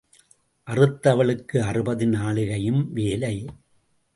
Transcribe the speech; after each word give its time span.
அறுத்தவளுக்கு 0.67 1.57
அறுபது 1.59 2.05
நாழிகையும் 2.05 2.87
வேலை. 2.91 3.45